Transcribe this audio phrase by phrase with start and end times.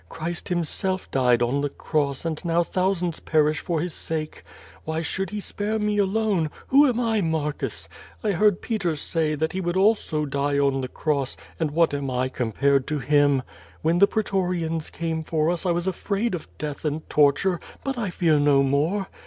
[0.09, 4.41] Christ himself died on the cross and now thou sands perish for his sake.
[4.87, 6.49] Wliy should he spare me aloqe?
[6.69, 7.87] Who am I, Marcus?
[8.23, 12.09] I heard Peter say, that he also woi|4ld die on the cross, and what am
[12.09, 13.43] I compared to him?
[13.85, 18.09] Wl^n the pretorians came for us I was afraid of death and tortu but I
[18.09, 19.05] fear no more.